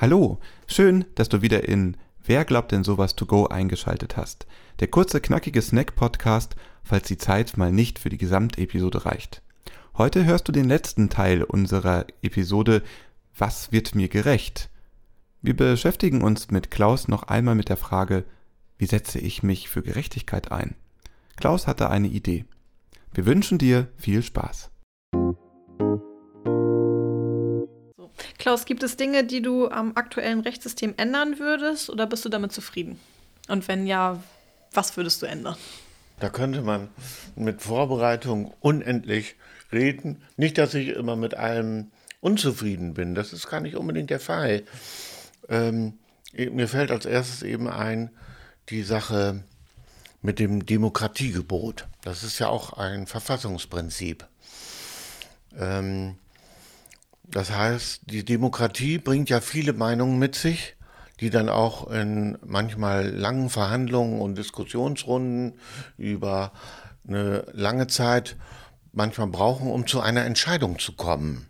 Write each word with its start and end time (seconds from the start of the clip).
Hallo, 0.00 0.38
schön, 0.68 1.06
dass 1.16 1.28
du 1.28 1.42
wieder 1.42 1.68
in 1.68 1.96
Wer 2.24 2.44
glaubt 2.44 2.70
denn 2.70 2.84
sowas 2.84 3.16
to 3.16 3.26
go 3.26 3.48
eingeschaltet 3.48 4.16
hast. 4.16 4.46
Der 4.78 4.86
kurze, 4.86 5.20
knackige 5.20 5.60
Snack-Podcast, 5.60 6.54
falls 6.84 7.08
die 7.08 7.18
Zeit 7.18 7.56
mal 7.56 7.72
nicht 7.72 7.98
für 7.98 8.08
die 8.08 8.16
Gesamtepisode 8.16 9.06
reicht. 9.06 9.42
Heute 9.96 10.24
hörst 10.24 10.46
du 10.46 10.52
den 10.52 10.68
letzten 10.68 11.10
Teil 11.10 11.42
unserer 11.42 12.06
Episode 12.22 12.84
Was 13.36 13.72
wird 13.72 13.96
mir 13.96 14.08
gerecht? 14.08 14.70
Wir 15.42 15.56
beschäftigen 15.56 16.22
uns 16.22 16.52
mit 16.52 16.70
Klaus 16.70 17.08
noch 17.08 17.24
einmal 17.24 17.56
mit 17.56 17.68
der 17.68 17.76
Frage, 17.76 18.24
wie 18.76 18.86
setze 18.86 19.18
ich 19.18 19.42
mich 19.42 19.68
für 19.68 19.82
Gerechtigkeit 19.82 20.52
ein? 20.52 20.76
Klaus 21.34 21.66
hatte 21.66 21.90
eine 21.90 22.06
Idee. 22.06 22.44
Wir 23.12 23.26
wünschen 23.26 23.58
dir 23.58 23.88
viel 23.96 24.22
Spaß. 24.22 24.70
Klaus, 28.38 28.64
gibt 28.64 28.82
es 28.84 28.96
Dinge, 28.96 29.24
die 29.24 29.42
du 29.42 29.68
am 29.68 29.92
aktuellen 29.96 30.40
Rechtssystem 30.40 30.94
ändern 30.96 31.38
würdest 31.38 31.90
oder 31.90 32.06
bist 32.06 32.24
du 32.24 32.28
damit 32.28 32.52
zufrieden? 32.52 32.98
Und 33.48 33.66
wenn 33.66 33.86
ja, 33.86 34.22
was 34.72 34.96
würdest 34.96 35.20
du 35.22 35.26
ändern? 35.26 35.56
Da 36.20 36.30
könnte 36.30 36.62
man 36.62 36.88
mit 37.34 37.62
Vorbereitung 37.62 38.54
unendlich 38.60 39.36
reden. 39.72 40.22
Nicht, 40.36 40.58
dass 40.58 40.74
ich 40.74 40.88
immer 40.88 41.16
mit 41.16 41.34
allem 41.34 41.90
unzufrieden 42.20 42.94
bin. 42.94 43.14
Das 43.14 43.32
ist 43.32 43.48
gar 43.48 43.60
nicht 43.60 43.76
unbedingt 43.76 44.10
der 44.10 44.20
Fall. 44.20 44.64
Ähm, 45.48 45.98
mir 46.32 46.68
fällt 46.68 46.90
als 46.90 47.06
erstes 47.06 47.42
eben 47.42 47.68
ein 47.68 48.10
die 48.68 48.82
Sache 48.82 49.44
mit 50.20 50.38
dem 50.38 50.66
Demokratiegebot. 50.66 51.86
Das 52.02 52.22
ist 52.22 52.38
ja 52.38 52.48
auch 52.48 52.72
ein 52.74 53.06
Verfassungsprinzip. 53.06 54.26
Ähm, 55.56 56.16
das 57.30 57.50
heißt, 57.50 58.02
die 58.06 58.24
Demokratie 58.24 58.98
bringt 58.98 59.28
ja 59.28 59.40
viele 59.40 59.72
Meinungen 59.72 60.18
mit 60.18 60.34
sich, 60.34 60.76
die 61.20 61.30
dann 61.30 61.48
auch 61.48 61.90
in 61.90 62.38
manchmal 62.44 63.08
langen 63.08 63.50
Verhandlungen 63.50 64.20
und 64.20 64.38
Diskussionsrunden 64.38 65.58
über 65.96 66.52
eine 67.06 67.44
lange 67.52 67.86
Zeit 67.86 68.36
manchmal 68.92 69.26
brauchen, 69.28 69.70
um 69.70 69.86
zu 69.86 70.00
einer 70.00 70.24
Entscheidung 70.24 70.78
zu 70.78 70.92
kommen. 70.94 71.48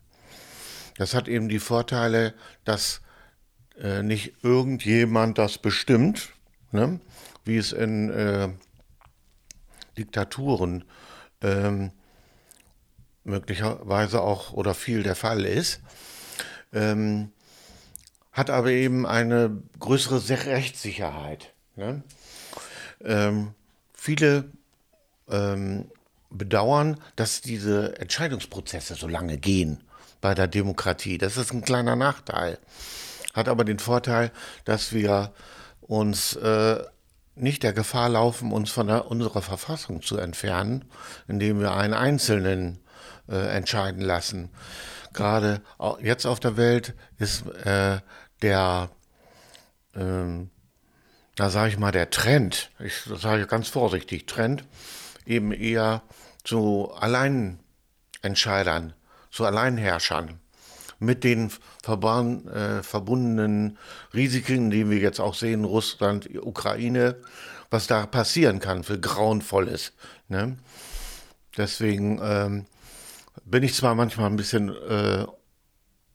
Das 0.97 1.15
hat 1.15 1.29
eben 1.29 1.49
die 1.49 1.61
Vorteile, 1.61 2.35
dass 2.65 3.03
äh, 3.81 4.03
nicht 4.03 4.35
irgendjemand 4.43 5.39
das 5.39 5.59
bestimmt, 5.59 6.31
ne? 6.73 7.01
wie 7.45 7.57
es 7.57 7.73
in 7.73 8.11
äh, 8.11 8.49
Diktaturen 9.97 10.85
ähm, 11.41 11.93
möglicherweise 13.29 14.21
auch 14.23 14.53
oder 14.53 14.75
viel 14.75 15.03
der 15.03 15.15
Fall 15.15 15.45
ist, 15.45 15.81
ähm, 16.73 17.31
hat 18.33 18.51
aber 18.51 18.71
eben 18.71 19.07
eine 19.07 19.63
größere 19.79 20.47
Rechtssicherheit. 20.47 21.53
Ne? 21.77 22.03
Ähm, 23.05 23.55
viele 23.95 24.51
ähm, 25.31 25.91
bedauern, 26.31 27.01
dass 27.17 27.41
diese 27.41 27.99
Entscheidungsprozesse 27.99 28.95
so 28.95 29.09
lange 29.09 29.39
gehen 29.39 29.83
bei 30.21 30.35
der 30.35 30.47
Demokratie. 30.47 31.19
Das 31.19 31.37
ist 31.37 31.53
ein 31.53 31.63
kleiner 31.63 31.97
Nachteil. 31.97 32.59
Hat 33.35 33.49
aber 33.49 33.65
den 33.65 33.79
Vorteil, 33.79 34.31
dass 34.65 34.93
wir 34.93 35.33
uns 35.81 36.37
äh, 36.37 36.83
nicht 37.35 37.63
der 37.63 37.73
Gefahr 37.73 38.09
laufen, 38.09 38.53
uns 38.53 38.71
von 38.71 38.89
der, 38.89 39.11
unserer 39.11 39.43
Verfassung 39.43 40.03
zu 40.03 40.19
entfernen, 40.19 40.85
indem 41.29 41.61
wir 41.61 41.73
einen 41.73 41.95
Einzelnen 41.95 42.79
äh, 43.29 43.57
entscheiden 43.57 44.03
lassen. 44.03 44.51
Gerade 45.13 45.63
jetzt 46.01 46.27
auf 46.27 46.41
der 46.41 46.57
Welt 46.57 46.95
ist 47.19 47.47
äh, 47.65 47.99
der, 48.43 48.91
ähm, 49.95 50.51
da 51.37 51.51
sage 51.51 51.71
ich 51.71 51.79
mal, 51.79 51.93
der 51.93 52.11
Trend, 52.11 52.71
ich 52.79 53.03
sage 53.03 53.47
ganz 53.47 53.69
vorsichtig, 53.69 54.27
Trend, 54.27 54.65
eben 55.27 55.53
eher 55.53 56.03
zu 56.45 56.93
Alleinentscheidern, 56.93 58.95
zu 59.31 59.45
Alleinherrschern 59.45 60.41
mit 60.99 61.25
den 61.25 61.51
äh, 61.87 62.83
verbundenen 62.83 63.79
Risiken, 64.15 64.71
die 64.71 64.91
wir 64.91 64.99
jetzt 64.99 65.21
auch 65.21 65.35
sehen, 65.35 65.65
Russland, 65.65 66.29
Ukraine, 66.35 67.17
was 67.71 67.87
da 67.87 68.07
passieren 68.07 68.61
kann 68.61 68.83
für 68.83 68.99
Grauenvolles. 68.99 69.93
Ne? 70.29 70.57
Deswegen 71.57 72.21
ähm, 72.23 72.67
bin 73.45 73.63
ich 73.63 73.75
zwar 73.75 73.95
manchmal 73.95 74.27
ein 74.27 74.37
bisschen 74.37 74.69
äh, 74.71 75.27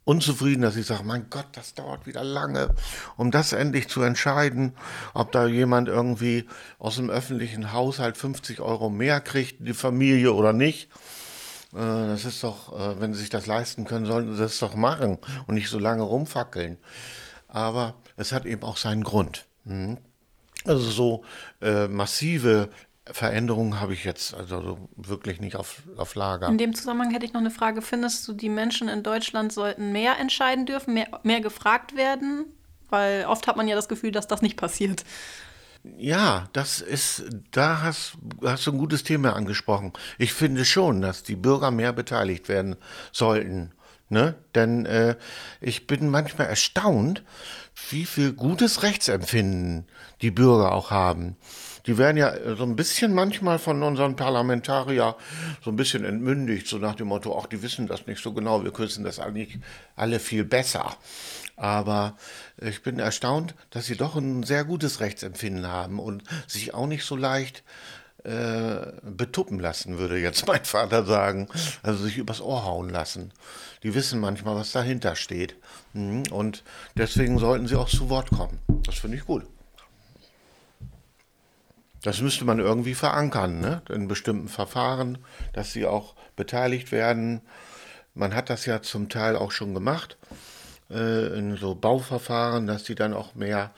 unzufrieden, 0.06 0.62
dass 0.62 0.76
ich 0.76 0.86
sage, 0.86 1.04
mein 1.04 1.30
Gott, 1.30 1.48
das 1.54 1.74
dauert 1.74 2.06
wieder 2.06 2.24
lange, 2.24 2.76
um 3.16 3.32
das 3.32 3.54
endlich 3.54 3.88
zu 3.88 4.02
entscheiden, 4.02 4.74
ob 5.14 5.32
da 5.32 5.48
jemand 5.48 5.88
irgendwie 5.88 6.48
aus 6.80 6.98
dem 6.98 7.10
öffentlichen 7.10 7.72
Haushalt 7.72 8.18
50 8.18 8.60
Euro 8.60 8.90
mehr 8.90 9.22
kriegt, 9.22 9.66
die 9.66 9.74
Familie 9.74 10.34
oder 10.34 10.54
nicht. 10.54 10.90
Äh, 11.74 11.78
das 11.78 12.26
ist 12.26 12.44
doch, 12.44 12.74
äh, 12.74 13.00
wenn 13.00 13.14
sie 13.14 13.22
sich 13.22 13.30
das 13.30 13.48
leisten 13.48 13.86
können, 13.86 14.06
sollten 14.06 14.34
sie 14.34 14.42
das 14.42 14.60
doch 14.60 14.76
machen 14.76 15.18
und 15.48 15.56
nicht 15.56 15.70
so 15.70 15.80
lange 15.80 16.04
rumfackeln. 16.04 16.78
Aber 17.48 17.96
es 18.18 18.32
hat 18.32 18.46
eben 18.46 18.64
auch 18.64 18.78
seinen 18.78 19.04
Grund. 19.04 19.46
Mhm. 19.64 19.98
Also 20.66 20.90
so 20.90 21.24
äh, 21.62 21.88
massive 21.88 22.70
Veränderungen 23.06 23.82
habe 23.82 23.94
ich 23.94 24.06
jetzt 24.06 24.34
also 24.34 24.90
wirklich 24.96 25.42
nicht 25.42 25.58
auf, 25.58 25.84
auf 25.98 26.16
Lager. 26.16 26.48
In 26.48 26.58
dem 26.58 26.74
Zusammenhang 26.74 27.12
hätte 27.12 27.26
ich 27.26 27.34
noch 27.34 27.42
eine 27.42 27.52
Frage. 27.52 27.82
Findest 27.82 28.26
du, 28.28 28.34
die 28.34 28.50
Menschen 28.50 28.88
in 28.88 29.04
Deutschland 29.04 29.52
sollten 29.52 29.92
mehr 29.92 30.18
entscheiden 30.20 30.66
dürfen, 30.66 30.94
mehr, 30.94 31.20
mehr 31.24 31.42
gefragt 31.42 31.98
werden? 31.98 32.46
Weil 32.90 33.26
oft 33.26 33.48
hat 33.48 33.58
man 33.58 33.68
ja 33.68 33.76
das 33.76 33.90
Gefühl, 33.90 34.12
dass 34.12 34.28
das 34.28 34.42
nicht 34.42 34.56
passiert. 34.56 35.04
Ja, 35.98 36.48
das 36.54 36.80
ist, 36.80 37.26
da 37.52 37.82
hast, 37.82 38.14
hast 38.42 38.68
du 38.68 38.72
ein 38.72 38.78
gutes 38.78 39.04
Thema 39.04 39.36
angesprochen. 39.36 39.92
Ich 40.18 40.32
finde 40.32 40.64
schon, 40.64 41.02
dass 41.02 41.24
die 41.24 41.36
Bürger 41.36 41.72
mehr 41.72 41.92
beteiligt 41.92 42.48
werden 42.48 42.78
sollten. 43.12 43.74
Ne? 44.08 44.36
Denn 44.56 44.86
äh, 44.86 45.18
ich 45.60 45.88
bin 45.88 46.10
manchmal 46.10 46.48
erstaunt, 46.48 47.24
wie 47.90 48.06
viel 48.06 48.32
gutes 48.32 48.84
Rechtsempfinden 48.84 49.88
die 50.22 50.32
Bürger 50.32 50.72
auch 50.72 50.90
haben 50.90 51.36
die 51.86 51.98
werden 51.98 52.18
ja 52.18 52.56
so 52.56 52.64
ein 52.64 52.76
bisschen 52.76 53.14
manchmal 53.14 53.60
von 53.60 53.84
unseren 53.84 54.16
Parlamentarier 54.16 55.16
so 55.64 55.72
ein 55.72 55.76
bisschen 55.76 56.06
entmündigt, 56.06 56.68
so 56.68 56.78
nach 56.78 56.96
dem 56.96 57.08
Motto, 57.08 57.38
ach, 57.38 57.48
die 57.48 57.62
wissen 57.62 57.88
das 57.88 58.08
nicht 58.08 58.22
so 58.22 58.34
genau, 58.34 58.64
wir 58.64 58.78
wissen 58.78 59.04
das 59.04 59.20
eigentlich 59.20 59.60
alle 59.96 60.20
viel 60.20 60.46
besser. 60.46 60.96
Aber 61.56 62.18
ich 62.60 62.82
bin 62.82 63.00
erstaunt, 63.00 63.54
dass 63.70 63.86
sie 63.86 63.96
doch 63.96 64.16
ein 64.16 64.44
sehr 64.44 64.64
gutes 64.64 65.00
Rechtsempfinden 65.02 65.68
haben 65.68 66.00
und 66.00 66.24
sich 66.48 66.74
auch 66.74 66.88
nicht 66.88 67.06
so 67.06 67.16
leicht 67.16 67.64
äh, 68.24 68.94
betuppen 69.04 69.60
lassen, 69.60 69.98
würde 69.98 70.18
jetzt 70.18 70.48
mein 70.48 70.64
Vater 70.64 71.06
sagen. 71.06 71.48
Also 71.82 72.06
sich 72.06 72.18
übers 72.18 72.42
Ohr 72.42 72.64
hauen 72.64 72.90
lassen. 72.90 73.32
Die 73.84 73.94
wissen 73.94 74.20
manchmal, 74.20 74.56
was 74.56 74.72
dahinter 74.72 75.16
steht. 75.16 75.56
Mhm. 75.92 76.24
Und 76.32 76.64
deswegen 76.96 77.38
sollten 77.38 77.68
sie 77.68 77.76
auch 77.76 77.90
zu 77.90 78.10
Wort 78.10 78.30
kommen. 78.30 78.60
Das 78.86 78.96
finde 78.96 79.18
ich 79.18 79.26
gut. 79.26 79.44
Das 82.04 82.22
müsste 82.22 82.44
man 82.44 82.60
irgendwie 82.60 82.96
verankern, 82.96 83.62
ne? 83.62 83.82
in 83.90 84.08
bestimmten 84.08 84.50
Verfahren, 84.50 85.18
dass 85.54 85.72
sie 85.72 85.86
auch 85.86 86.16
beteiligt 86.36 86.92
werden. 86.92 87.42
Man 88.14 88.36
hat 88.36 88.50
das 88.50 88.66
ja 88.66 88.82
zum 88.82 89.10
Teil 89.10 89.38
auch 89.38 89.52
schon 89.52 89.74
gemacht, 89.74 90.18
äh, 90.92 91.38
in 91.38 91.56
so 91.56 91.76
Bauverfahren, 91.76 92.68
dass 92.68 92.84
die 92.84 92.96
dann 92.96 93.14
auch 93.14 93.36
mehr 93.36 93.72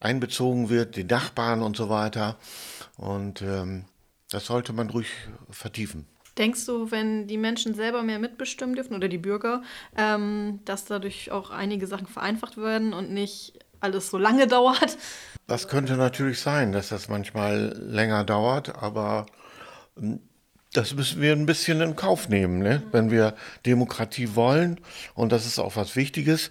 einbezogen 0.00 0.68
wird, 0.68 0.96
die 0.96 1.04
Nachbarn 1.04 1.62
und 1.62 1.76
so 1.76 1.88
weiter. 1.88 2.36
Und 2.98 3.40
ähm, 3.40 3.86
das 4.30 4.46
sollte 4.46 4.74
man 4.74 4.90
ruhig 4.90 5.08
vertiefen. 5.50 6.06
Denkst 6.36 6.66
du, 6.66 6.90
wenn 6.90 7.26
die 7.26 7.38
Menschen 7.38 7.72
selber 7.72 8.02
mehr 8.02 8.18
mitbestimmen 8.18 8.74
dürfen 8.74 8.94
oder 8.94 9.08
die 9.08 9.16
Bürger, 9.16 9.62
ähm, 9.96 10.60
dass 10.66 10.84
dadurch 10.84 11.30
auch 11.30 11.48
einige 11.50 11.86
Sachen 11.86 12.06
vereinfacht 12.06 12.58
werden 12.58 12.92
und 12.92 13.10
nicht 13.10 13.58
alles 13.80 14.10
so 14.10 14.18
lange 14.18 14.46
dauert? 14.46 14.96
Das 15.46 15.68
könnte 15.68 15.96
natürlich 15.96 16.40
sein, 16.40 16.72
dass 16.72 16.88
das 16.88 17.08
manchmal 17.08 17.76
länger 17.78 18.24
dauert, 18.24 18.82
aber 18.82 19.26
hm, 19.96 20.20
das 20.76 20.94
müssen 20.94 21.22
wir 21.22 21.32
ein 21.32 21.46
bisschen 21.46 21.80
in 21.80 21.96
Kauf 21.96 22.28
nehmen, 22.28 22.58
ne? 22.58 22.82
wenn 22.92 23.10
wir 23.10 23.34
Demokratie 23.64 24.34
wollen. 24.34 24.78
Und 25.14 25.32
das 25.32 25.46
ist 25.46 25.58
auch 25.58 25.76
was 25.76 25.96
Wichtiges. 25.96 26.50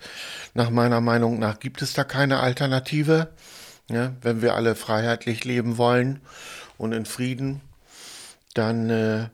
Nach 0.54 0.69
meiner 0.69 1.00
Meinung 1.00 1.38
nach 1.38 1.60
gibt 1.60 1.81
es 1.81 1.94
da 1.94 2.04
keine 2.04 2.39
Alternative. 2.39 3.30
Ne? 3.88 4.16
Wenn 4.22 4.42
wir 4.42 4.56
alle 4.56 4.75
freiheitlich 4.75 5.45
leben 5.45 5.77
wollen 5.77 6.22
und 6.77 6.92
in 6.92 7.06
Frieden, 7.06 7.62
dann 8.56 8.89
äh, 8.89 9.27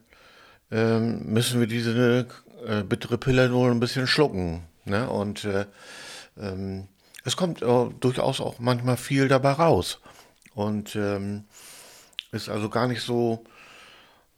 äh, 0.72 1.00
müssen 1.00 1.60
wir 1.62 1.68
diese 1.68 2.28
äh, 2.68 2.84
bittere 2.84 3.18
Pille 3.18 3.48
nur 3.48 3.72
ein 3.72 3.80
bisschen 3.80 4.08
schlucken. 4.08 4.64
Ne? 4.84 5.10
Und 5.10 5.46
äh, 5.46 5.66
ähm, 6.38 6.88
es 7.24 7.36
kommt 7.36 7.62
äh, 7.62 7.90
durchaus 8.00 8.42
auch 8.42 8.60
manchmal 8.60 8.98
viel 8.98 9.28
dabei 9.28 9.52
raus. 9.52 10.00
Und 10.54 10.96
ähm, 10.96 11.46
ist 12.32 12.50
also 12.50 12.70
gar 12.70 12.88
nicht 12.88 13.02
so 13.02 13.44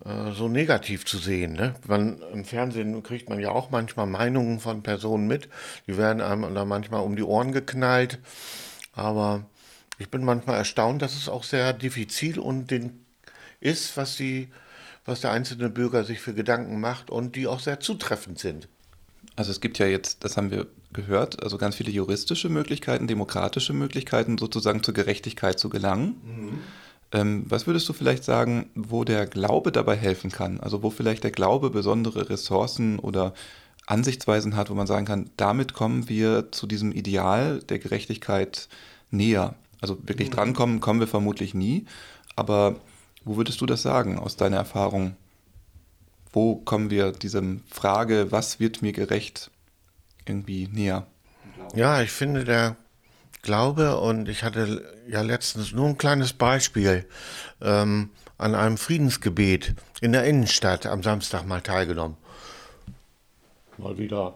äh, 0.06 0.32
so 0.34 0.50
negativ 0.50 1.06
zu 1.06 1.18
sehen. 1.18 1.54
Ne? 1.54 1.76
Man, 1.88 2.22
Im 2.34 2.44
Fernsehen 2.44 3.04
kriegt 3.04 3.30
man 3.30 3.40
ja 3.40 3.52
auch 3.52 3.70
manchmal 3.70 4.06
Meinungen 4.06 4.60
von 4.60 4.84
Personen 4.84 5.28
mit, 5.28 5.48
die 5.88 5.98
werden 5.98 6.22
einem 6.22 6.54
da 6.54 6.66
manchmal 6.66 7.02
um 7.02 7.16
die 7.16 7.24
Ohren 7.24 7.54
geknallt. 7.54 8.20
Aber 8.94 9.46
ich 9.98 10.10
bin 10.10 10.26
manchmal 10.26 10.58
erstaunt, 10.58 11.02
dass 11.02 11.16
es 11.16 11.30
auch 11.30 11.44
sehr 11.44 11.72
diffizil 11.74 12.40
und 12.40 12.70
den 12.70 13.06
ist, 13.62 13.96
was, 13.96 14.18
die, 14.18 14.50
was 15.06 15.22
der 15.22 15.32
einzelne 15.32 15.70
Bürger 15.70 16.04
sich 16.04 16.20
für 16.20 16.34
Gedanken 16.34 16.82
macht 16.82 17.10
und 17.10 17.38
die 17.38 17.48
auch 17.48 17.62
sehr 17.62 17.80
zutreffend 17.80 18.40
sind. 18.40 18.68
Also 19.38 19.52
es 19.52 19.62
gibt 19.62 19.80
ja 19.80 19.86
jetzt, 19.86 20.24
das 20.24 20.36
haben 20.36 20.52
wir 20.52 20.68
gehört, 20.94 21.44
also 21.44 21.58
ganz 21.58 21.76
viele 21.76 21.92
juristische 21.92 22.50
Möglichkeiten, 22.50 23.08
demokratische 23.08 23.74
Möglichkeiten, 23.74 24.38
sozusagen 24.38 24.84
zur 24.84 24.94
Gerechtigkeit 24.94 25.60
zu 25.60 25.70
gelangen. 25.70 26.16
Mhm. 26.26 26.60
Ähm, 27.12 27.46
was 27.48 27.68
würdest 27.68 27.88
du 27.88 27.94
vielleicht 27.94 28.24
sagen, 28.24 28.70
wo 28.76 29.04
der 29.04 29.28
Glaube 29.28 29.72
dabei 29.72 29.96
helfen 29.96 30.32
kann? 30.32 30.60
Also 30.60 30.82
wo 30.82 30.90
vielleicht 30.90 31.24
der 31.24 31.32
Glaube 31.32 31.70
besondere 31.70 32.30
Ressourcen 32.30 33.00
oder 33.00 33.34
Ansichtsweisen 33.86 34.56
hat, 34.56 34.70
wo 34.70 34.74
man 34.74 34.88
sagen 34.88 35.06
kann, 35.06 35.30
damit 35.38 35.74
kommen 35.74 36.10
wir 36.10 36.52
zu 36.52 36.68
diesem 36.68 36.92
Ideal 36.92 37.60
der 37.60 37.80
Gerechtigkeit 37.80 38.68
näher. 39.12 39.56
Also 39.82 39.98
wirklich 40.08 40.30
mhm. 40.30 40.34
drankommen 40.34 40.80
kommen 40.80 41.00
wir 41.00 41.08
vermutlich 41.08 41.54
nie, 41.54 41.86
aber 42.36 42.78
wo 43.26 43.38
würdest 43.38 43.62
du 43.62 43.66
das 43.66 43.82
sagen 43.82 44.18
aus 44.18 44.36
deiner 44.36 44.58
Erfahrung? 44.58 45.16
Wo 46.32 46.56
kommen 46.56 46.90
wir 46.90 47.12
diesem 47.12 47.62
Frage, 47.70 48.32
was 48.32 48.60
wird 48.60 48.82
mir 48.82 48.92
gerecht, 48.92 49.52
irgendwie 50.26 50.68
näher? 50.68 51.08
Ja, 51.76 52.02
ich 52.02 52.12
finde 52.12 52.44
der 52.44 52.76
Glaube 53.42 53.98
und 53.98 54.30
ich 54.30 54.44
hatte 54.44 54.84
ja 55.08 55.22
letztens 55.22 55.74
nur 55.74 55.88
ein 55.88 55.98
kleines 55.98 56.34
Beispiel 56.34 57.06
ähm, 57.62 58.10
an 58.38 58.56
einem 58.56 58.78
Friedensgebet 58.78 59.76
in 60.02 60.14
der 60.14 60.24
Innenstadt 60.24 60.86
am 60.86 61.04
Samstag 61.04 61.46
mal 61.46 61.62
teilgenommen. 61.62 62.18
Mal 63.78 63.98
wieder 63.98 64.36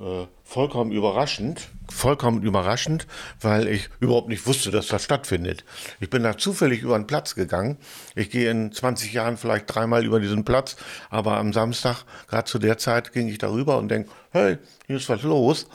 äh, 0.00 0.26
vollkommen 0.44 0.92
überraschend, 0.92 1.68
vollkommen 1.90 2.42
überraschend, 2.42 3.06
weil 3.40 3.66
ich 3.66 3.88
überhaupt 4.00 4.28
nicht 4.28 4.46
wusste, 4.46 4.70
dass 4.70 4.86
das 4.86 5.02
stattfindet. 5.02 5.64
Ich 6.00 6.08
bin 6.08 6.22
da 6.22 6.38
zufällig 6.38 6.82
über 6.82 6.96
den 6.96 7.06
Platz 7.06 7.34
gegangen. 7.34 7.78
Ich 8.14 8.30
gehe 8.30 8.50
in 8.50 8.72
20 8.72 9.12
Jahren 9.12 9.36
vielleicht 9.36 9.72
dreimal 9.74 10.04
über 10.04 10.20
diesen 10.20 10.44
Platz, 10.44 10.76
aber 11.10 11.36
am 11.36 11.52
Samstag, 11.52 12.04
gerade 12.28 12.44
zu 12.44 12.58
der 12.58 12.78
Zeit, 12.78 13.12
ging 13.12 13.28
ich 13.28 13.38
darüber 13.38 13.78
und 13.78 13.88
denke, 13.88 14.10
hey, 14.30 14.58
hier 14.86 14.96
ist 14.96 15.08
was 15.08 15.22
los 15.22 15.66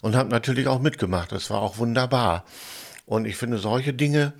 und 0.00 0.16
habe 0.16 0.30
natürlich 0.30 0.66
auch 0.66 0.80
mitgemacht. 0.80 1.32
Das 1.32 1.50
war 1.50 1.62
auch 1.62 1.78
wunderbar. 1.78 2.44
Und 3.06 3.24
ich 3.24 3.36
finde, 3.36 3.58
solche 3.58 3.92
Dinge 3.92 4.32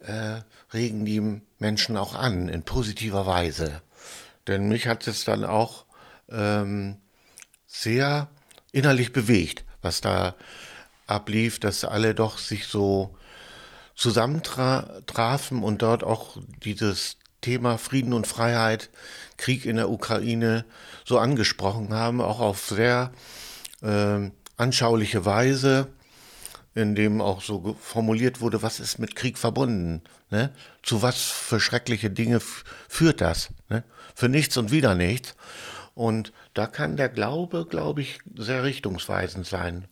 äh, 0.00 0.40
regen 0.72 1.04
die 1.04 1.40
Menschen 1.58 1.96
auch 1.96 2.14
an, 2.14 2.48
in 2.48 2.62
positiver 2.62 3.26
Weise. 3.26 3.82
Denn 4.48 4.68
mich 4.68 4.88
hat 4.88 5.06
es 5.06 5.24
dann 5.24 5.44
auch 5.44 5.84
ähm, 6.28 6.96
sehr 7.66 8.28
innerlich 8.72 9.12
bewegt, 9.12 9.64
was 9.82 10.00
da 10.00 10.34
ablief, 11.06 11.60
dass 11.60 11.84
alle 11.84 12.14
doch 12.14 12.38
sich 12.38 12.66
so 12.66 13.16
zusammentrafen 13.94 15.62
und 15.62 15.82
dort 15.82 16.02
auch 16.02 16.36
dieses 16.64 17.16
Thema 17.40 17.76
Frieden 17.76 18.12
und 18.12 18.26
Freiheit, 18.26 18.88
Krieg 19.36 19.66
in 19.66 19.76
der 19.76 19.90
Ukraine 19.90 20.64
so 21.04 21.18
angesprochen 21.18 21.92
haben, 21.92 22.20
auch 22.20 22.40
auf 22.40 22.66
sehr 22.66 23.12
äh, 23.82 24.30
anschauliche 24.56 25.24
Weise, 25.24 25.88
in 26.74 26.94
dem 26.94 27.20
auch 27.20 27.42
so 27.42 27.76
formuliert 27.80 28.40
wurde, 28.40 28.62
was 28.62 28.80
ist 28.80 28.98
mit 28.98 29.14
Krieg 29.16 29.36
verbunden? 29.36 30.00
Ne? 30.30 30.50
Zu 30.82 31.02
was 31.02 31.20
für 31.20 31.60
schreckliche 31.60 32.10
Dinge 32.10 32.40
führt 32.88 33.20
das? 33.20 33.50
Ne? 33.68 33.84
Für 34.14 34.28
nichts 34.28 34.56
und 34.56 34.70
wieder 34.70 34.94
nichts. 34.94 35.34
Und 35.94 36.32
da 36.54 36.66
kann 36.66 36.96
der 36.96 37.08
Glaube, 37.08 37.66
glaube 37.68 38.00
ich, 38.00 38.20
sehr 38.34 38.64
richtungsweisend 38.64 39.46
sein. 39.46 39.88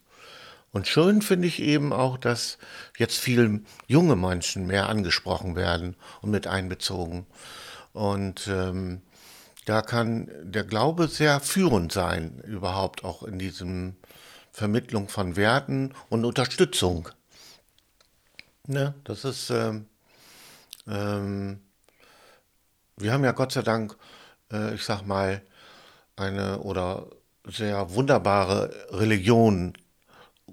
Und 0.71 0.87
schön 0.87 1.21
finde 1.21 1.47
ich 1.47 1.61
eben 1.61 1.91
auch, 1.91 2.17
dass 2.17 2.57
jetzt 2.97 3.17
viele 3.17 3.59
junge 3.87 4.15
Menschen 4.15 4.67
mehr 4.67 4.87
angesprochen 4.87 5.55
werden 5.55 5.95
und 6.21 6.31
mit 6.31 6.47
einbezogen. 6.47 7.27
Und 7.91 8.47
ähm, 8.47 9.01
da 9.65 9.81
kann 9.81 10.31
der 10.41 10.63
Glaube 10.63 11.07
sehr 11.07 11.39
führend 11.41 11.91
sein, 11.91 12.39
überhaupt 12.45 13.03
auch 13.03 13.23
in 13.23 13.37
diesem 13.37 13.97
Vermittlung 14.51 15.09
von 15.09 15.35
Werten 15.35 15.93
und 16.09 16.25
Unterstützung. 16.25 17.09
Ne, 18.67 18.93
das 19.03 19.25
ist, 19.25 19.49
ähm, 19.49 19.87
ähm, 20.87 21.59
wir 22.97 23.11
haben 23.11 23.23
ja 23.23 23.33
Gott 23.33 23.51
sei 23.51 23.61
Dank, 23.61 23.97
äh, 24.51 24.75
ich 24.75 24.83
sag 24.83 25.05
mal, 25.05 25.41
eine 26.15 26.59
oder 26.59 27.07
sehr 27.45 27.93
wunderbare 27.93 28.73
Religion, 28.91 29.73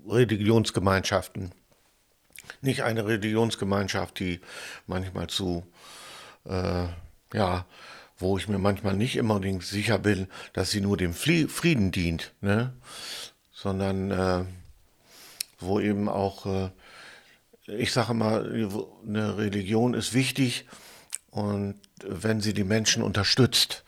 Religionsgemeinschaften. 0.07 1.53
Nicht 2.61 2.83
eine 2.83 3.07
Religionsgemeinschaft, 3.07 4.19
die 4.19 4.41
manchmal 4.87 5.29
zu, 5.29 5.67
äh, 6.45 6.87
ja, 7.35 7.67
wo 8.19 8.37
ich 8.37 8.49
mir 8.49 8.59
manchmal 8.59 8.95
nicht 8.95 9.17
immer 9.17 9.41
sicher 9.61 9.99
bin, 9.99 10.27
dass 10.53 10.71
sie 10.71 10.81
nur 10.81 10.97
dem 10.97 11.15
Frieden 11.15 11.93
dient, 11.93 12.33
ne? 12.41 12.73
sondern 13.53 14.11
äh, 14.11 14.45
wo 15.61 15.79
eben 15.79 16.09
auch, 16.09 16.47
äh, 16.47 16.71
ich 17.67 17.93
sage 17.93 18.15
mal, 18.15 18.69
eine 19.07 19.37
Religion 19.37 19.95
ist 19.95 20.15
wichtig 20.15 20.67
und 21.31 21.77
wenn 22.05 22.41
sie 22.41 22.55
die 22.55 22.65
Menschen 22.65 23.03
unterstützt, 23.03 23.85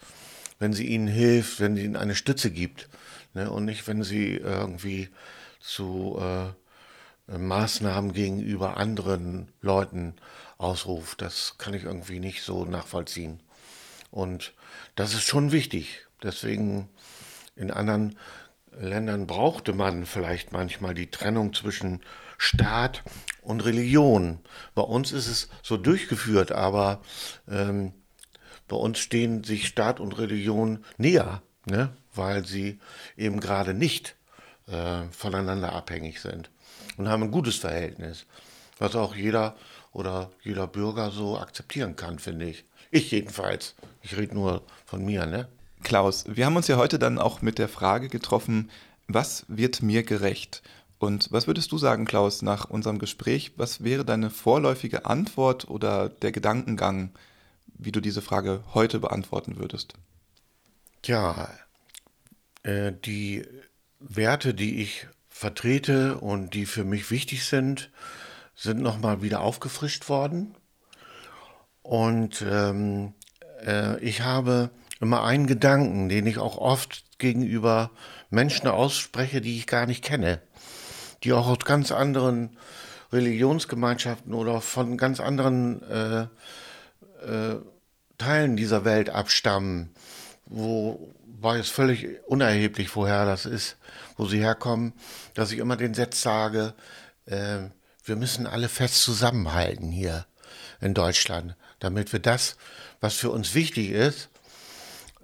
wenn 0.60 0.72
sie 0.72 0.86
ihnen 0.86 1.08
hilft, 1.08 1.58
wenn 1.58 1.74
sie 1.74 1.84
ihnen 1.84 1.96
eine 1.96 2.14
Stütze 2.14 2.52
gibt. 2.52 2.88
Ne? 3.34 3.50
Und 3.50 3.64
nicht, 3.64 3.88
wenn 3.88 4.04
sie 4.04 4.36
irgendwie 4.36 5.08
zu 5.58 6.20
äh, 6.20 7.36
Maßnahmen 7.36 8.12
gegenüber 8.12 8.76
anderen 8.76 9.48
Leuten 9.60 10.14
ausruft. 10.58 11.22
Das 11.22 11.56
kann 11.58 11.74
ich 11.74 11.84
irgendwie 11.84 12.20
nicht 12.20 12.42
so 12.42 12.64
nachvollziehen. 12.64 13.40
Und 14.10 14.52
das 14.94 15.14
ist 15.14 15.24
schon 15.24 15.50
wichtig. 15.52 16.06
Deswegen 16.22 16.88
in 17.56 17.70
anderen 17.70 18.16
Ländern 18.78 19.26
brauchte 19.26 19.72
man 19.72 20.06
vielleicht 20.06 20.52
manchmal 20.52 20.94
die 20.94 21.10
Trennung 21.10 21.52
zwischen 21.54 22.00
Staat 22.38 23.02
und 23.42 23.64
Religion. 23.64 24.40
Bei 24.74 24.82
uns 24.82 25.12
ist 25.12 25.26
es 25.26 25.48
so 25.62 25.76
durchgeführt, 25.76 26.52
aber 26.52 27.02
ähm, 27.48 27.92
bei 28.70 28.76
uns 28.76 29.00
stehen 29.00 29.42
sich 29.42 29.66
Staat 29.66 29.98
und 29.98 30.16
Religion 30.16 30.84
näher, 30.96 31.42
ne? 31.66 31.90
weil 32.14 32.46
sie 32.46 32.78
eben 33.16 33.40
gerade 33.40 33.74
nicht 33.74 34.14
äh, 34.68 35.02
voneinander 35.10 35.72
abhängig 35.72 36.20
sind 36.20 36.50
und 36.96 37.08
haben 37.08 37.24
ein 37.24 37.30
gutes 37.32 37.56
Verhältnis, 37.56 38.26
was 38.78 38.94
auch 38.94 39.16
jeder 39.16 39.56
oder 39.92 40.30
jeder 40.42 40.68
Bürger 40.68 41.10
so 41.10 41.36
akzeptieren 41.36 41.96
kann, 41.96 42.20
finde 42.20 42.46
ich. 42.46 42.64
Ich 42.92 43.10
jedenfalls. 43.10 43.74
Ich 44.02 44.16
rede 44.16 44.34
nur 44.36 44.62
von 44.86 45.04
mir, 45.04 45.26
ne? 45.26 45.48
Klaus, 45.82 46.24
wir 46.28 46.46
haben 46.46 46.56
uns 46.56 46.68
ja 46.68 46.76
heute 46.76 47.00
dann 47.00 47.18
auch 47.18 47.42
mit 47.42 47.58
der 47.58 47.68
Frage 47.68 48.08
getroffen, 48.08 48.70
was 49.08 49.44
wird 49.48 49.82
mir 49.82 50.04
gerecht? 50.04 50.62
Und 51.00 51.32
was 51.32 51.48
würdest 51.48 51.72
du 51.72 51.78
sagen, 51.78 52.04
Klaus, 52.04 52.42
nach 52.42 52.70
unserem 52.70 53.00
Gespräch, 53.00 53.52
was 53.56 53.82
wäre 53.82 54.04
deine 54.04 54.30
vorläufige 54.30 55.06
Antwort 55.06 55.68
oder 55.68 56.08
der 56.08 56.30
Gedankengang, 56.30 57.10
wie 57.84 57.92
du 57.92 58.00
diese 58.00 58.22
Frage 58.22 58.62
heute 58.74 59.00
beantworten 59.00 59.58
würdest. 59.58 59.94
Ja, 61.04 61.48
äh, 62.62 62.92
die 63.04 63.44
Werte, 63.98 64.54
die 64.54 64.82
ich 64.82 65.06
vertrete 65.28 66.18
und 66.18 66.54
die 66.54 66.66
für 66.66 66.84
mich 66.84 67.10
wichtig 67.10 67.44
sind, 67.44 67.90
sind 68.54 68.80
nochmal 68.80 69.22
wieder 69.22 69.40
aufgefrischt 69.40 70.08
worden. 70.08 70.54
Und 71.82 72.44
ähm, 72.46 73.14
äh, 73.64 73.98
ich 74.00 74.22
habe 74.22 74.70
immer 75.00 75.24
einen 75.24 75.46
Gedanken, 75.46 76.08
den 76.08 76.26
ich 76.26 76.38
auch 76.38 76.58
oft 76.58 77.04
gegenüber 77.18 77.90
Menschen 78.28 78.68
ausspreche, 78.68 79.40
die 79.40 79.56
ich 79.56 79.66
gar 79.66 79.86
nicht 79.86 80.04
kenne, 80.04 80.40
die 81.24 81.32
auch 81.32 81.48
aus 81.48 81.64
ganz 81.64 81.90
anderen 81.90 82.56
Religionsgemeinschaften 83.12 84.34
oder 84.34 84.60
von 84.60 84.96
ganz 84.96 85.20
anderen 85.20 85.82
äh, 85.82 86.26
äh, 87.20 87.56
Teilen 88.18 88.56
dieser 88.56 88.84
Welt 88.84 89.08
abstammen, 89.08 89.90
wobei 90.44 91.58
es 91.58 91.70
völlig 91.70 92.22
unerheblich, 92.26 92.94
woher 92.94 93.24
das 93.24 93.46
ist, 93.46 93.76
wo 94.16 94.26
sie 94.26 94.40
herkommen, 94.40 94.92
dass 95.34 95.52
ich 95.52 95.58
immer 95.58 95.76
den 95.76 95.94
Satz 95.94 96.20
sage, 96.20 96.74
äh, 97.24 97.60
wir 98.04 98.16
müssen 98.16 98.46
alle 98.46 98.68
fest 98.68 99.02
zusammenhalten 99.02 99.90
hier 99.90 100.26
in 100.80 100.92
Deutschland, 100.94 101.56
damit 101.78 102.12
wir 102.12 102.20
das, 102.20 102.56
was 103.00 103.14
für 103.14 103.30
uns 103.30 103.54
wichtig 103.54 103.90
ist, 103.90 104.28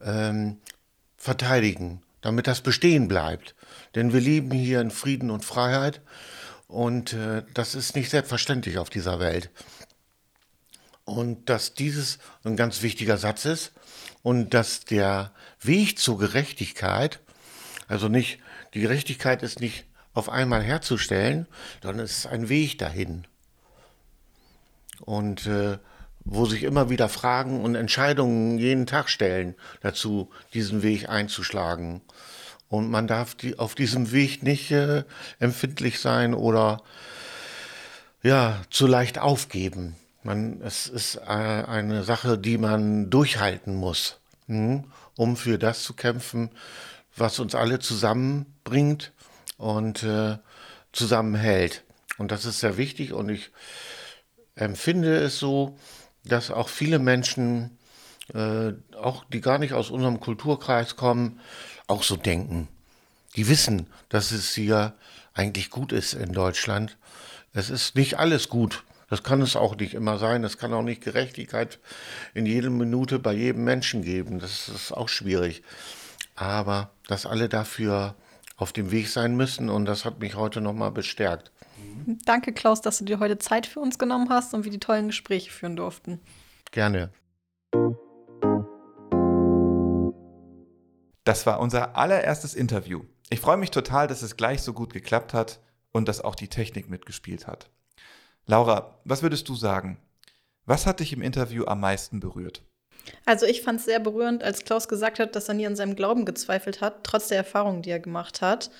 ähm, 0.03 0.59
verteidigen, 1.17 2.03
damit 2.21 2.47
das 2.47 2.61
bestehen 2.61 3.09
bleibt. 3.09 3.55
Denn 3.95 4.13
wir 4.13 4.21
leben 4.21 4.51
hier 4.53 4.81
in 4.81 4.91
Frieden 4.91 5.31
und 5.31 5.45
Freiheit 5.45 6.01
und 6.69 7.13
äh, 7.13 7.43
das 7.55 7.75
ist 7.75 7.95
nicht 7.95 8.11
selbstverständlich 8.11 8.79
auf 8.79 8.91
dieser 8.91 9.21
Welt 9.21 9.51
und 11.07 11.49
dass 11.49 11.73
dieses 11.73 12.19
ein 12.45 12.57
ganz 12.57 12.83
wichtiger 12.83 13.17
Satz 13.17 13.47
ist 13.47 13.73
und 14.23 14.53
dass 14.53 14.85
der 14.85 15.33
Weg 15.63 15.99
zur 15.99 16.19
Gerechtigkeit, 16.19 17.21
also 17.89 18.09
nicht, 18.09 18.41
die 18.75 18.81
Gerechtigkeit 18.81 19.43
ist 19.43 19.61
nicht 19.61 19.87
auf 20.13 20.29
einmal 20.29 20.63
herzustellen, 20.63 21.47
sondern 21.83 22.05
es 22.05 22.19
ist 22.19 22.27
ein 22.27 22.49
Weg 22.49 22.79
dahin. 22.79 23.27
Und 25.01 25.47
äh, 25.47 25.79
wo 26.25 26.45
sich 26.45 26.65
immer 26.65 26.91
wieder 26.91 27.09
Fragen 27.09 27.63
und 27.63 27.77
Entscheidungen 27.77 28.59
jeden 28.59 28.87
Tag 28.87 29.09
stellen 29.09 29.55
dazu, 29.81 30.31
diesen 30.55 30.83
Weg 30.83 31.09
einzuschlagen. 31.09 32.03
Und 32.69 32.91
man 32.91 33.07
darf 33.07 33.37
die, 33.37 33.61
auf 33.61 33.77
diesem 33.77 34.11
Weg 34.11 34.43
nicht 34.43 34.73
äh, 34.73 35.05
empfindlich 35.39 36.01
sein 36.01 36.35
oder 36.35 36.83
ja, 38.25 38.61
zu 38.71 38.89
leicht 38.89 39.21
aufgeben. 39.21 39.95
Man, 40.27 40.61
es 40.61 40.89
ist 40.89 41.19
äh, 41.19 41.21
eine 41.29 42.03
Sache, 42.03 42.37
die 42.37 42.59
man 42.59 43.11
durchhalten 43.11 43.77
muss, 43.77 44.19
mh, 44.49 44.83
um 45.17 45.37
für 45.37 45.57
das 45.57 45.85
zu 45.85 45.95
kämpfen, 45.95 46.51
was 47.17 47.39
uns 47.39 47.55
alle 47.55 47.79
zusammenbringt 47.79 49.13
und 49.57 50.03
äh, 50.03 50.39
zusammenhält. 50.91 51.85
Und 52.19 52.33
das 52.33 52.45
ist 52.45 52.59
sehr 52.59 52.77
wichtig 52.77 53.13
und 53.13 53.29
ich 53.29 53.53
empfinde 54.57 55.17
es 55.17 55.39
so, 55.39 55.79
dass 56.25 56.51
auch 56.51 56.71
viele 56.71 56.99
Menschen, 56.99 57.79
äh, 58.35 58.73
auch 59.01 59.23
die 59.27 59.41
gar 59.41 59.59
nicht 59.59 59.75
aus 59.75 59.91
unserem 59.91 60.19
Kulturkreis 60.19 60.97
kommen, 60.97 61.39
auch 61.87 62.03
so 62.03 62.17
denken. 62.17 62.67
Die 63.37 63.47
wissen, 63.47 63.87
dass 64.09 64.33
es 64.33 64.53
hier 64.53 64.95
eigentlich 65.35 65.71
gut 65.71 65.93
ist 65.93 66.15
in 66.15 66.33
Deutschland. 66.33 66.97
Es 67.53 67.71
ist 67.71 67.95
nicht 67.95 68.19
alles 68.19 68.49
gut. 68.49 68.83
Das 69.09 69.23
kann 69.23 69.41
es 69.41 69.55
auch 69.55 69.77
nicht 69.77 69.95
immer 69.95 70.19
sein. 70.19 70.43
Es 70.45 70.59
kann 70.59 70.73
auch 70.73 70.83
nicht 70.83 71.03
Gerechtigkeit 71.03 71.79
in 72.35 72.45
jeder 72.45 72.71
Minute 72.71 73.19
bei 73.19 73.33
jedem 73.33 73.65
Menschen 73.65 74.03
geben. 74.03 74.39
Das 74.39 74.69
ist 74.69 74.93
auch 74.93 75.09
schwierig. 75.09 75.63
Aber 76.35 76.91
dass 77.07 77.25
alle 77.25 77.49
dafür 77.49 78.15
auf 78.57 78.73
dem 78.73 78.91
Weg 78.91 79.09
sein 79.09 79.37
müssen 79.37 79.69
und 79.69 79.85
das 79.85 80.05
hat 80.05 80.19
mich 80.19 80.35
heute 80.35 80.61
nochmal 80.61 80.91
bestärkt. 80.91 81.53
Danke, 82.25 82.53
Klaus, 82.53 82.81
dass 82.81 82.99
du 82.99 83.05
dir 83.05 83.21
heute 83.21 83.39
Zeit 83.39 83.67
für 83.67 83.81
uns 83.81 83.99
genommen 83.99 84.29
hast 84.31 84.55
und 84.55 84.65
wir 84.65 84.73
die 84.73 84.81
tollen 84.81 85.09
Gespräche 85.09 85.51
führen 85.51 85.77
durften. 85.77 86.21
Gerne. 86.73 87.11
Das 91.25 91.45
war 91.45 91.61
unser 91.61 91.97
allererstes 91.97 92.55
Interview. 92.55 93.03
Ich 93.29 93.41
freue 93.41 93.57
mich 93.57 93.71
total, 93.71 94.07
dass 94.07 94.23
es 94.23 94.37
gleich 94.37 94.63
so 94.63 94.73
gut 94.73 94.93
geklappt 94.93 95.35
hat 95.35 95.61
und 95.93 96.09
dass 96.09 96.21
auch 96.21 96.35
die 96.35 96.49
Technik 96.49 96.89
mitgespielt 96.89 97.47
hat. 97.47 97.69
Laura, 98.47 99.01
was 99.05 99.23
würdest 99.23 99.49
du 99.49 99.57
sagen? 99.57 99.99
Was 100.67 100.87
hat 100.87 101.01
dich 101.01 101.13
im 101.13 101.23
Interview 101.23 101.65
am 101.65 101.81
meisten 101.81 102.21
berührt? 102.21 102.63
Also 103.25 103.45
ich 103.45 103.63
fand 103.63 103.81
es 103.81 103.87
sehr 103.87 103.99
berührend, 103.99 104.45
als 104.45 104.65
Klaus 104.65 104.89
gesagt 104.89 105.19
hat, 105.19 105.35
dass 105.35 105.49
er 105.49 105.55
nie 105.55 105.67
an 105.67 105.77
seinem 105.77 105.97
Glauben 105.97 106.25
gezweifelt 106.25 106.81
hat, 106.81 107.05
trotz 107.05 107.29
der 107.29 107.39
Erfahrungen, 107.39 107.83
die 107.83 107.91
er 107.91 108.01
gemacht 108.01 108.43
hat. 108.43 108.71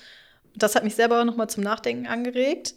Das 0.55 0.75
hat 0.75 0.83
mich 0.83 0.95
selber 0.95 1.23
nochmal 1.25 1.49
zum 1.49 1.63
Nachdenken 1.63 2.07
angeregt, 2.07 2.75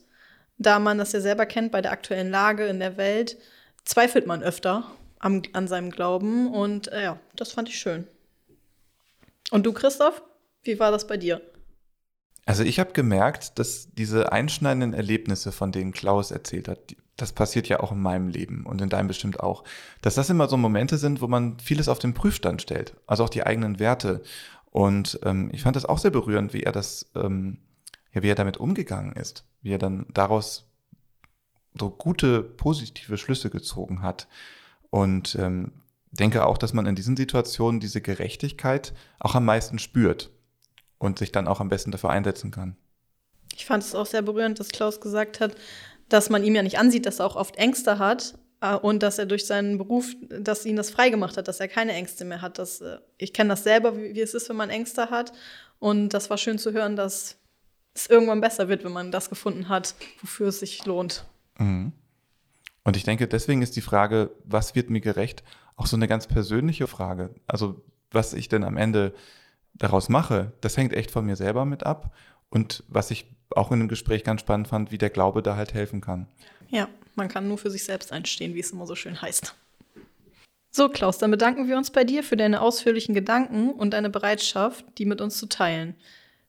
da 0.59 0.79
man 0.79 0.99
das 0.99 1.13
ja 1.13 1.21
selber 1.21 1.47
kennt 1.47 1.73
bei 1.73 1.81
der 1.81 1.93
aktuellen 1.93 2.31
Lage 2.31 2.67
in 2.67 2.81
der 2.81 2.97
Welt, 2.97 3.39
zweifelt 3.85 4.27
man 4.27 4.43
öfter 4.43 4.91
am, 5.21 5.43
an 5.53 5.69
seinem 5.69 5.91
Glauben 5.91 6.53
und 6.53 6.89
äh, 6.89 7.05
ja, 7.05 7.21
das 7.37 7.53
fand 7.53 7.69
ich 7.69 7.79
schön. 7.79 8.07
Und 9.51 9.65
du, 9.65 9.73
Christoph, 9.73 10.23
wie 10.63 10.79
war 10.79 10.91
das 10.91 11.07
bei 11.07 11.17
dir? 11.17 11.41
Also 12.47 12.65
ich 12.65 12.81
habe 12.81 12.93
gemerkt, 12.93 13.59
dass 13.59 13.89
diese 13.93 14.33
einschneidenden 14.33 14.95
Erlebnisse, 14.95 15.53
von 15.53 15.73
denen 15.73 15.93
Klaus 15.93 16.31
erzählt 16.31 16.69
hat, 16.69 16.79
das 17.17 17.33
passiert 17.33 17.69
ja 17.69 17.81
auch 17.81 17.93
in 17.93 18.01
meinem 18.01 18.29
Leben 18.29 18.65
und 18.65 18.81
in 18.81 18.89
deinem 18.89 19.09
bestimmt 19.09 19.41
auch, 19.41 19.63
dass 20.01 20.15
das 20.15 20.31
immer 20.31 20.49
so 20.49 20.57
Momente 20.57 20.97
sind, 20.97 21.21
wo 21.21 21.29
man 21.29 21.59
vieles 21.59 21.89
auf 21.89 21.99
den 21.99 22.15
Prüfstand 22.15 22.63
stellt, 22.63 22.97
also 23.07 23.25
auch 23.25 23.29
die 23.29 23.45
eigenen 23.45 23.79
Werte. 23.79 24.23
Und 24.71 25.21
ähm, 25.25 25.51
ich 25.53 25.63
fand 25.63 25.77
das 25.77 25.85
auch 25.85 25.99
sehr 25.99 26.11
berührend, 26.11 26.55
wie 26.55 26.63
er 26.63 26.73
das, 26.73 27.11
ähm, 27.15 27.59
ja, 28.13 28.23
wie 28.23 28.29
er 28.29 28.37
damit 28.37 28.57
umgegangen 28.57 29.13
ist, 29.13 29.45
wie 29.63 29.73
er 29.73 29.79
dann 29.79 30.07
daraus 30.15 30.67
so 31.79 31.91
gute, 31.91 32.43
positive 32.43 33.19
Schlüsse 33.19 33.51
gezogen 33.51 34.03
hat. 34.03 34.29
Und 34.89 35.37
ähm, 35.39 35.73
denke 36.11 36.47
auch, 36.47 36.59
dass 36.59 36.73
man 36.73 36.87
in 36.87 36.97
diesen 36.97 37.17
Situationen 37.17 37.81
diese 37.81 38.01
Gerechtigkeit 38.01 38.95
auch 39.19 39.35
am 39.35 39.45
meisten 39.45 39.79
spürt 39.79 40.31
und 41.01 41.19
sich 41.19 41.33
dann 41.33 41.49
auch 41.49 41.61
am 41.61 41.69
besten 41.69 41.91
dafür 41.91 42.11
einsetzen 42.11 42.53
kann. 42.53 42.77
Ich 43.57 43.67
fand 43.67 43.83
es 43.83 43.95
auch 43.95 44.07
sehr 44.07 44.23
berührend, 44.23 44.61
dass 44.61 44.69
Klaus 44.69 45.01
gesagt 45.01 45.41
hat, 45.41 45.57
dass 46.09 46.31
man 46.31 46.45
ihm 46.45 46.55
ja 46.55 46.63
nicht 46.63 46.79
ansieht, 46.79 47.07
dass 47.07 47.19
er 47.19 47.27
auch 47.27 47.37
oft 47.37 47.57
Ängste 47.57 47.99
hat 47.99 48.39
äh, 48.61 48.77
und 48.77 49.03
dass 49.03 49.19
er 49.19 49.27
durch 49.27 49.47
seinen 49.47 49.79
Beruf, 49.79 50.15
dass 50.29 50.67
ihn 50.67 50.77
das 50.77 50.91
freigemacht 50.91 51.37
hat, 51.37 51.49
dass 51.49 51.59
er 51.59 51.69
keine 51.69 51.93
Ängste 51.95 52.25
mehr 52.25 52.43
hat. 52.43 52.59
Dass, 52.59 52.81
äh, 52.81 52.99
ich 53.17 53.33
kenne 53.33 53.51
das 53.51 53.65
selber, 53.65 53.97
wie, 53.97 54.15
wie, 54.15 54.21
es 54.21 54.35
ist, 54.35 54.49
wenn 54.49 54.57
man 54.57 54.71
Ängste 54.71 55.11
hat. 55.11 55.33
Und 55.79 56.11
das 56.11 56.31
war 56.31 56.37
schön 56.37 56.59
zu 56.59 56.73
hören, 56.73 56.97
dass 56.97 57.39
es 57.95 58.07
irgendwann 58.07 58.41
besser 58.41 58.69
wird, 58.69 58.85
wenn 58.85 58.93
man 58.93 59.11
das 59.11 59.31
gefunden 59.31 59.69
hat, 59.69 59.95
wofür 60.21 60.49
es 60.49 60.61
sich 60.61 60.85
lohnt. 60.85 61.25
Mhm. 61.59 61.93
Und 62.85 62.97
ich 62.97 63.05
denke, 63.05 63.27
deswegen 63.27 63.63
ist 63.63 63.75
die 63.77 63.81
Frage, 63.81 64.31
was 64.45 64.75
wird 64.75 64.91
mir 64.91 65.01
gerecht, 65.01 65.43
auch 65.77 65.87
so 65.87 65.97
eine 65.97 66.09
ganz 66.09 66.27
persönliche 66.27 66.87
Frage. 66.87 67.35
Also 67.47 67.83
was 68.11 68.35
ich 68.35 68.49
denn 68.49 68.65
am 68.65 68.77
Ende 68.77 69.15
daraus 69.75 70.09
mache, 70.09 70.53
das 70.61 70.77
hängt 70.77 70.93
echt 70.93 71.11
von 71.11 71.27
mir 71.27 71.37
selber 71.37 71.65
mit 71.65 71.85
ab. 71.85 72.15
Und 72.51 72.85
was 72.89 73.11
ich 73.11 73.27
auch 73.55 73.73
in 73.73 73.81
dem 73.81 73.89
Gespräch 73.89 74.25
ganz 74.25 74.41
spannend 74.41 74.69
fand, 74.69 74.93
wie 74.93 74.99
der 74.99 75.11
Glaube 75.11 75.43
da 75.43 75.57
halt 75.57 75.75
helfen 75.75 76.01
kann. 76.01 76.27
Ja, 76.69 76.89
man 77.15 77.29
kann 77.29 77.49
nur 77.49 77.59
für 77.59 77.71
sich 77.71 77.85
selbst 77.85 78.13
einstehen, 78.13 78.55
wie 78.55 78.61
es 78.61 78.71
immer 78.71 78.87
so 78.87 78.95
schön 78.95 79.21
heißt. 79.21 79.55
So, 80.73 80.89
Klaus, 80.89 81.19
dann 81.19 81.33
bedanken 81.33 81.67
wir 81.67 81.77
uns 81.77 81.91
bei 81.91 82.05
dir 82.05 82.23
für 82.23 82.37
deine 82.37 82.61
ausführlichen 82.61 83.15
Gedanken 83.15 83.73
und 83.73 83.91
deine 83.91 84.09
Bereitschaft, 84.09 84.85
die 84.99 85.05
mit 85.05 85.21
uns 85.21 85.37
zu 85.37 85.47
teilen. 85.47 85.97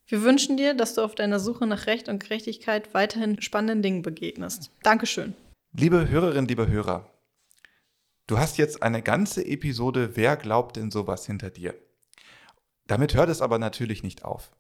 Wir 0.05 0.21
wünschen 0.21 0.57
dir, 0.57 0.73
dass 0.75 0.93
du 0.93 1.01
auf 1.01 1.15
deiner 1.15 1.39
Suche 1.39 1.65
nach 1.65 1.87
Recht 1.87 2.07
und 2.07 2.21
Gerechtigkeit 2.21 2.93
weiterhin 2.93 3.41
spannenden 3.41 3.81
Dingen 3.81 4.01
begegnest. 4.03 4.69
Dankeschön. 4.83 5.33
Liebe 5.73 6.09
Hörerinnen, 6.09 6.47
liebe 6.47 6.67
Hörer, 6.67 7.09
du 8.27 8.37
hast 8.37 8.57
jetzt 8.57 8.83
eine 8.83 9.01
ganze 9.01 9.43
Episode 9.45 10.15
Wer 10.15 10.35
glaubt 10.35 10.77
in 10.77 10.91
sowas 10.91 11.25
hinter 11.25 11.49
dir. 11.49 11.73
Damit 12.91 13.15
hört 13.15 13.29
es 13.29 13.41
aber 13.41 13.57
natürlich 13.57 14.03
nicht 14.03 14.25
auf. 14.25 14.51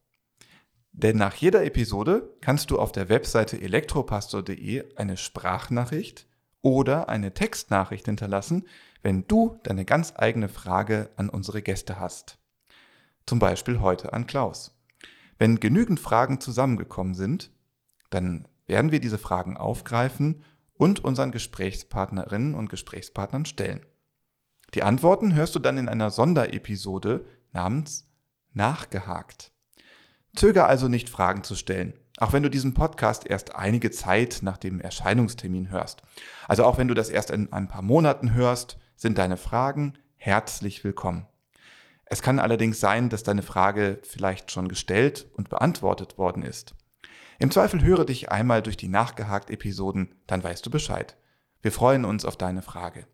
Denn 0.93 1.17
nach 1.17 1.35
jeder 1.35 1.65
Episode 1.65 2.33
kannst 2.39 2.71
du 2.71 2.79
auf 2.79 2.93
der 2.93 3.09
Webseite 3.09 3.59
elektropastor.de 3.59 4.95
eine 4.95 5.17
Sprachnachricht 5.17 6.27
oder 6.61 7.09
eine 7.09 7.33
Textnachricht 7.33 8.05
hinterlassen, 8.05 8.69
wenn 9.01 9.27
du 9.27 9.59
deine 9.63 9.83
ganz 9.83 10.13
eigene 10.15 10.47
Frage 10.47 11.09
an 11.17 11.27
unsere 11.27 11.61
Gäste 11.61 11.99
hast. 11.99 12.37
Zum 13.25 13.39
Beispiel 13.39 13.81
heute 13.81 14.13
an 14.13 14.27
Klaus. 14.27 14.81
Wenn 15.37 15.59
genügend 15.59 15.99
Fragen 15.99 16.39
zusammengekommen 16.39 17.15
sind, 17.15 17.51
dann 18.11 18.47
werden 18.65 18.93
wir 18.93 19.01
diese 19.01 19.17
Fragen 19.17 19.57
aufgreifen 19.57 20.45
und 20.75 21.03
unseren 21.03 21.31
Gesprächspartnerinnen 21.31 22.55
und 22.55 22.69
Gesprächspartnern 22.69 23.43
stellen. 23.43 23.85
Die 24.73 24.83
Antworten 24.83 25.35
hörst 25.35 25.53
du 25.53 25.59
dann 25.59 25.77
in 25.77 25.89
einer 25.89 26.11
Sonderepisode 26.11 27.25
namens 27.51 28.07
nachgehakt. 28.53 29.51
Zöger 30.35 30.67
also 30.67 30.87
nicht 30.87 31.09
Fragen 31.09 31.43
zu 31.43 31.55
stellen, 31.55 31.93
auch 32.17 32.33
wenn 32.33 32.43
du 32.43 32.49
diesen 32.49 32.73
Podcast 32.73 33.25
erst 33.25 33.55
einige 33.55 33.91
Zeit 33.91 34.39
nach 34.41 34.57
dem 34.57 34.79
Erscheinungstermin 34.79 35.69
hörst. 35.69 36.03
Also 36.47 36.63
auch 36.63 36.77
wenn 36.77 36.87
du 36.87 36.93
das 36.93 37.09
erst 37.09 37.31
in 37.31 37.51
ein 37.51 37.67
paar 37.67 37.81
Monaten 37.81 38.33
hörst, 38.33 38.77
sind 38.95 39.17
deine 39.17 39.37
Fragen 39.37 39.97
herzlich 40.15 40.83
willkommen. 40.83 41.25
Es 42.05 42.21
kann 42.21 42.39
allerdings 42.39 42.79
sein, 42.79 43.09
dass 43.09 43.23
deine 43.23 43.41
Frage 43.41 43.99
vielleicht 44.03 44.51
schon 44.51 44.67
gestellt 44.67 45.27
und 45.33 45.49
beantwortet 45.49 46.17
worden 46.17 46.43
ist. 46.43 46.75
Im 47.39 47.51
Zweifel 47.51 47.81
höre 47.81 48.05
dich 48.05 48.31
einmal 48.31 48.61
durch 48.61 48.77
die 48.77 48.89
Nachgehakt-Episoden, 48.89 50.13
dann 50.27 50.43
weißt 50.43 50.65
du 50.65 50.69
Bescheid. 50.69 51.17
Wir 51.61 51.71
freuen 51.71 52.05
uns 52.05 52.25
auf 52.25 52.37
deine 52.37 52.61
Frage. 52.61 53.07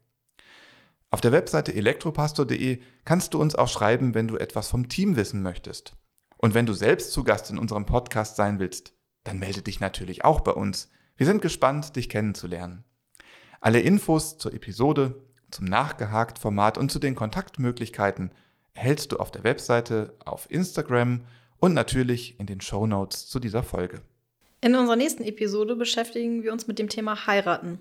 Auf 1.09 1.21
der 1.21 1.31
Webseite 1.31 1.73
elektropastor.de 1.73 2.79
kannst 3.05 3.33
du 3.33 3.41
uns 3.41 3.55
auch 3.55 3.69
schreiben, 3.69 4.13
wenn 4.13 4.27
du 4.27 4.35
etwas 4.37 4.67
vom 4.67 4.89
Team 4.89 5.15
wissen 5.15 5.41
möchtest. 5.41 5.93
Und 6.37 6.53
wenn 6.53 6.65
du 6.65 6.73
selbst 6.73 7.13
zu 7.13 7.23
Gast 7.23 7.49
in 7.49 7.57
unserem 7.57 7.85
Podcast 7.85 8.35
sein 8.35 8.59
willst, 8.59 8.93
dann 9.23 9.39
melde 9.39 9.61
dich 9.61 9.79
natürlich 9.79 10.25
auch 10.25 10.41
bei 10.41 10.51
uns. 10.51 10.89
Wir 11.15 11.25
sind 11.25 11.41
gespannt, 11.41 11.95
dich 11.95 12.09
kennenzulernen. 12.09 12.83
Alle 13.61 13.79
Infos 13.79 14.37
zur 14.37 14.53
Episode, 14.53 15.23
zum 15.49 15.65
Nachgehakt-Format 15.65 16.77
und 16.77 16.91
zu 16.91 16.99
den 16.99 17.15
Kontaktmöglichkeiten 17.15 18.31
erhältst 18.73 19.11
du 19.11 19.17
auf 19.17 19.31
der 19.31 19.43
Webseite, 19.43 20.15
auf 20.23 20.51
Instagram 20.51 21.21
und 21.57 21.73
natürlich 21.73 22.39
in 22.39 22.45
den 22.45 22.61
Show 22.61 22.85
Notes 22.85 23.27
zu 23.27 23.39
dieser 23.39 23.63
Folge. 23.63 24.01
In 24.61 24.75
unserer 24.75 24.95
nächsten 24.95 25.23
Episode 25.23 25.75
beschäftigen 25.75 26.43
wir 26.43 26.51
uns 26.51 26.67
mit 26.67 26.79
dem 26.79 26.89
Thema 26.89 27.27
Heiraten. 27.27 27.79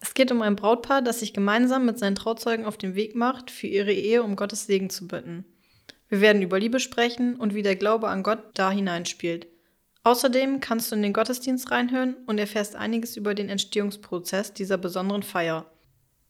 Es 0.00 0.14
geht 0.14 0.30
um 0.30 0.42
ein 0.42 0.56
Brautpaar, 0.56 1.02
das 1.02 1.20
sich 1.20 1.34
gemeinsam 1.34 1.84
mit 1.84 1.98
seinen 1.98 2.14
Trauzeugen 2.14 2.64
auf 2.64 2.76
den 2.76 2.94
Weg 2.94 3.14
macht, 3.14 3.50
für 3.50 3.66
ihre 3.66 3.92
Ehe 3.92 4.22
um 4.22 4.36
Gottes 4.36 4.66
Segen 4.66 4.90
zu 4.90 5.08
bitten. 5.08 5.44
Wir 6.08 6.20
werden 6.20 6.42
über 6.42 6.58
Liebe 6.58 6.80
sprechen 6.80 7.36
und 7.36 7.54
wie 7.54 7.62
der 7.62 7.76
Glaube 7.76 8.08
an 8.08 8.22
Gott 8.22 8.38
da 8.54 8.70
hineinspielt. 8.70 9.46
Außerdem 10.04 10.60
kannst 10.60 10.90
du 10.90 10.96
in 10.96 11.02
den 11.02 11.12
Gottesdienst 11.12 11.70
reinhören 11.70 12.16
und 12.26 12.38
erfährst 12.38 12.76
einiges 12.76 13.16
über 13.16 13.34
den 13.34 13.48
Entstehungsprozess 13.48 14.54
dieser 14.54 14.78
besonderen 14.78 15.22
Feier. 15.22 15.66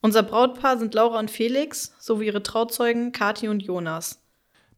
Unser 0.01 0.23
Brautpaar 0.23 0.79
sind 0.79 0.95
Laura 0.95 1.19
und 1.19 1.31
Felix 1.31 1.95
sowie 2.01 2.27
ihre 2.27 2.43
Trauzeugen 2.43 3.13
Kathi 3.13 3.49
und 3.49 3.61
Jonas. 3.61 4.21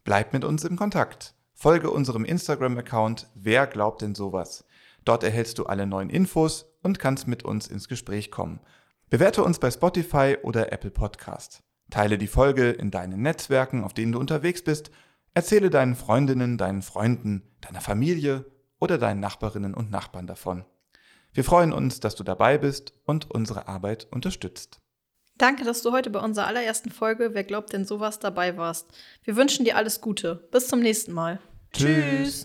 Bleib 0.04 0.32
mit 0.32 0.44
uns 0.44 0.64
im 0.64 0.76
Kontakt. 0.76 1.34
Folge 1.54 1.90
unserem 1.90 2.24
Instagram-Account 2.24 3.28
Wer 3.34 3.66
glaubt 3.66 4.02
denn 4.02 4.14
sowas? 4.14 4.64
Dort 5.04 5.24
erhältst 5.24 5.58
du 5.58 5.64
alle 5.64 5.86
neuen 5.86 6.10
Infos 6.10 6.66
und 6.82 6.98
kannst 6.98 7.26
mit 7.26 7.42
uns 7.44 7.68
ins 7.68 7.88
Gespräch 7.88 8.30
kommen. 8.30 8.60
Bewerte 9.10 9.42
uns 9.42 9.58
bei 9.58 9.72
Spotify 9.72 10.36
oder 10.40 10.72
Apple 10.72 10.92
Podcast. 10.92 11.64
Teile 11.90 12.16
die 12.16 12.28
Folge 12.28 12.70
in 12.70 12.92
deinen 12.92 13.20
Netzwerken, 13.22 13.82
auf 13.82 13.92
denen 13.92 14.12
du 14.12 14.20
unterwegs 14.20 14.62
bist. 14.62 14.92
Erzähle 15.34 15.68
deinen 15.68 15.96
Freundinnen, 15.96 16.58
deinen 16.58 16.80
Freunden, 16.80 17.42
deiner 17.60 17.80
Familie 17.80 18.44
oder 18.78 18.98
deinen 18.98 19.18
Nachbarinnen 19.18 19.74
und 19.74 19.90
Nachbarn 19.90 20.28
davon. 20.28 20.64
Wir 21.32 21.42
freuen 21.42 21.72
uns, 21.72 21.98
dass 21.98 22.14
du 22.14 22.22
dabei 22.22 22.56
bist 22.56 22.92
und 23.04 23.28
unsere 23.28 23.66
Arbeit 23.66 24.06
unterstützt. 24.12 24.80
Danke, 25.36 25.64
dass 25.64 25.82
du 25.82 25.90
heute 25.90 26.10
bei 26.10 26.20
unserer 26.20 26.46
allerersten 26.46 26.92
Folge 26.92 27.30
Wer 27.34 27.42
glaubt 27.42 27.72
denn 27.72 27.84
sowas 27.84 28.20
dabei 28.20 28.56
warst. 28.56 28.86
Wir 29.24 29.34
wünschen 29.34 29.64
dir 29.64 29.76
alles 29.76 30.00
Gute. 30.00 30.48
Bis 30.52 30.68
zum 30.68 30.78
nächsten 30.78 31.12
Mal. 31.12 31.40
Tschüss. 31.72 32.44